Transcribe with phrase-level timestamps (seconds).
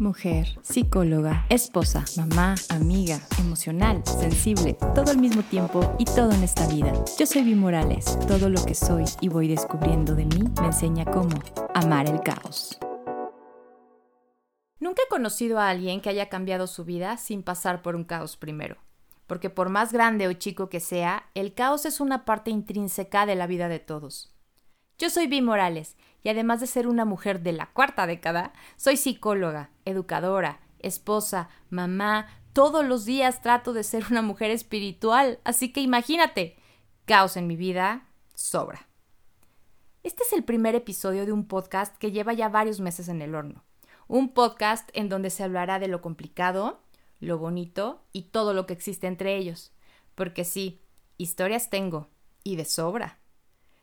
[0.00, 6.66] Mujer, psicóloga, esposa, mamá, amiga, emocional, sensible, todo al mismo tiempo y todo en esta
[6.68, 6.94] vida.
[7.18, 8.18] Yo soy Vi Morales.
[8.26, 11.38] Todo lo que soy y voy descubriendo de mí me enseña cómo
[11.74, 12.78] amar el caos.
[14.78, 18.38] Nunca he conocido a alguien que haya cambiado su vida sin pasar por un caos
[18.38, 18.78] primero.
[19.26, 23.34] Porque por más grande o chico que sea, el caos es una parte intrínseca de
[23.34, 24.32] la vida de todos.
[24.96, 28.96] Yo soy Vi Morales y además de ser una mujer de la cuarta década, soy
[28.96, 32.26] psicóloga, educadora, esposa, mamá.
[32.52, 36.56] Todos los días trato de ser una mujer espiritual, así que imagínate,
[37.04, 38.88] caos en mi vida sobra.
[40.02, 43.34] Este es el primer episodio de un podcast que lleva ya varios meses en el
[43.34, 43.64] horno.
[44.08, 46.80] Un podcast en donde se hablará de lo complicado,
[47.20, 49.72] lo bonito y todo lo que existe entre ellos.
[50.14, 50.80] Porque sí,
[51.18, 52.08] historias tengo,
[52.42, 53.19] y de sobra.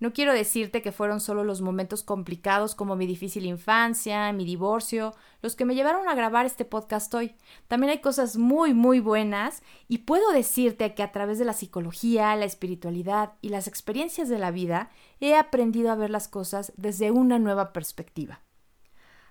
[0.00, 5.14] No quiero decirte que fueron solo los momentos complicados como mi difícil infancia, mi divorcio,
[5.42, 7.34] los que me llevaron a grabar este podcast hoy.
[7.68, 12.34] También hay cosas muy, muy buenas y puedo decirte que a través de la psicología,
[12.34, 17.10] la espiritualidad y las experiencias de la vida he aprendido a ver las cosas desde
[17.10, 18.40] una nueva perspectiva.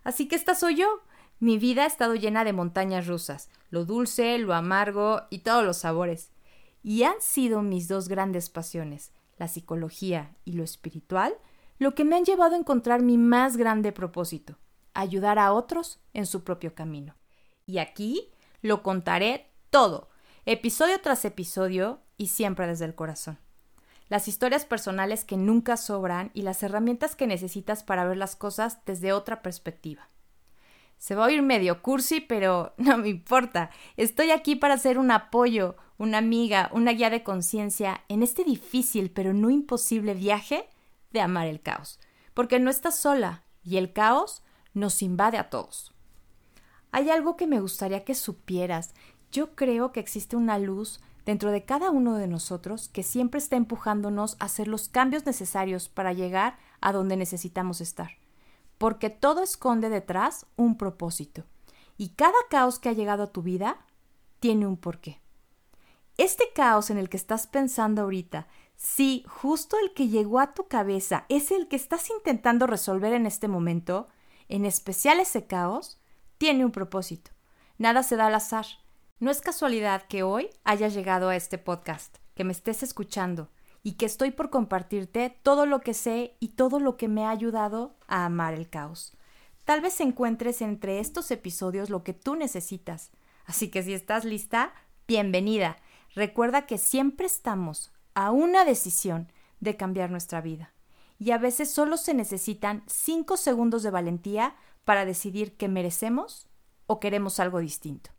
[0.03, 1.01] Así que esta soy yo.
[1.39, 5.77] Mi vida ha estado llena de montañas rusas, lo dulce, lo amargo y todos los
[5.77, 6.31] sabores.
[6.83, 11.33] Y han sido mis dos grandes pasiones, la psicología y lo espiritual,
[11.79, 14.57] lo que me han llevado a encontrar mi más grande propósito,
[14.93, 17.15] ayudar a otros en su propio camino.
[17.65, 18.31] Y aquí
[18.61, 20.09] lo contaré todo,
[20.45, 23.39] episodio tras episodio y siempre desde el corazón.
[24.09, 28.79] Las historias personales que nunca sobran y las herramientas que necesitas para ver las cosas
[28.85, 30.09] desde otra perspectiva.
[30.99, 33.71] Se va a oír medio cursi, pero no me importa.
[33.97, 39.09] Estoy aquí para ser un apoyo, una amiga, una guía de conciencia en este difícil
[39.09, 40.69] pero no imposible viaje
[41.11, 41.99] de amar el caos.
[42.33, 45.93] Porque no estás sola y el caos nos invade a todos.
[46.91, 48.93] Hay algo que me gustaría que supieras.
[49.31, 53.55] Yo creo que existe una luz dentro de cada uno de nosotros que siempre está
[53.55, 58.17] empujándonos a hacer los cambios necesarios para llegar a donde necesitamos estar
[58.79, 61.43] porque todo esconde detrás un propósito.
[61.97, 63.85] Y cada caos que ha llegado a tu vida
[64.39, 65.21] tiene un porqué.
[66.17, 70.67] Este caos en el que estás pensando ahorita, si justo el que llegó a tu
[70.67, 74.07] cabeza es el que estás intentando resolver en este momento,
[74.47, 75.99] en especial ese caos,
[76.37, 77.31] tiene un propósito.
[77.77, 78.65] Nada se da al azar.
[79.19, 83.49] No es casualidad que hoy hayas llegado a este podcast, que me estés escuchando,
[83.83, 87.29] y que estoy por compartirte todo lo que sé y todo lo que me ha
[87.29, 89.13] ayudado a amar el caos.
[89.65, 93.11] Tal vez encuentres entre estos episodios lo que tú necesitas.
[93.45, 94.73] Así que si estás lista,
[95.07, 95.77] bienvenida.
[96.15, 100.73] Recuerda que siempre estamos a una decisión de cambiar nuestra vida.
[101.19, 106.47] Y a veces solo se necesitan cinco segundos de valentía para decidir que merecemos
[106.87, 108.11] o queremos algo distinto.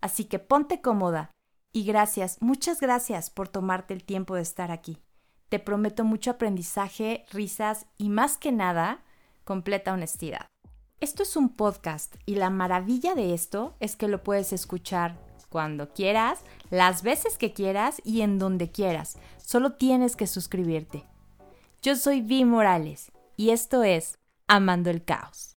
[0.00, 1.30] Así que ponte cómoda,
[1.74, 5.02] y gracias, muchas gracias por tomarte el tiempo de estar aquí.
[5.48, 9.02] Te prometo mucho aprendizaje, risas y más que nada,
[9.42, 10.46] completa honestidad.
[11.00, 15.18] Esto es un podcast y la maravilla de esto es que lo puedes escuchar
[15.48, 19.18] cuando quieras, las veces que quieras y en donde quieras.
[19.44, 21.04] Solo tienes que suscribirte.
[21.82, 25.53] Yo soy Vi Morales y esto es Amando el Caos.